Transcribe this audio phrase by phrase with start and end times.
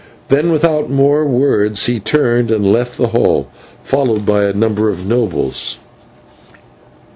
[0.29, 3.49] Then, without more words, he turned and left the hall,
[3.83, 5.77] followed by a number of the nobles.